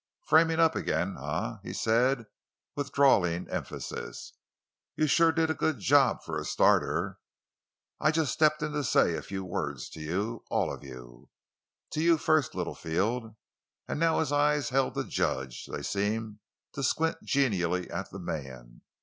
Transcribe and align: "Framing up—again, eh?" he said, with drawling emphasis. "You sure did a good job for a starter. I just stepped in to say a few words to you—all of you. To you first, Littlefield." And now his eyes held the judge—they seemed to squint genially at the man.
"Framing 0.25 0.59
up—again, 0.59 1.15
eh?" 1.21 1.57
he 1.61 1.73
said, 1.73 2.25
with 2.75 2.91
drawling 2.91 3.47
emphasis. 3.51 4.33
"You 4.95 5.05
sure 5.05 5.31
did 5.31 5.51
a 5.51 5.53
good 5.53 5.77
job 5.77 6.23
for 6.23 6.39
a 6.39 6.43
starter. 6.43 7.19
I 7.99 8.09
just 8.09 8.33
stepped 8.33 8.63
in 8.63 8.71
to 8.71 8.83
say 8.83 9.13
a 9.15 9.21
few 9.21 9.45
words 9.45 9.89
to 9.91 9.99
you—all 9.99 10.73
of 10.73 10.83
you. 10.83 11.29
To 11.91 12.01
you 12.01 12.17
first, 12.17 12.55
Littlefield." 12.55 13.35
And 13.87 13.99
now 13.99 14.17
his 14.19 14.31
eyes 14.31 14.69
held 14.69 14.95
the 14.95 15.03
judge—they 15.03 15.83
seemed 15.83 16.39
to 16.73 16.81
squint 16.81 17.17
genially 17.23 17.87
at 17.91 18.09
the 18.09 18.17
man. 18.17 18.81